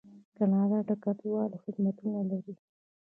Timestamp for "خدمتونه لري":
1.63-2.53